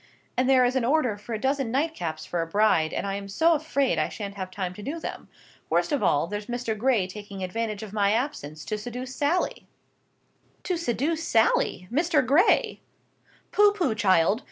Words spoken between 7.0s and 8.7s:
taking advantage of my absence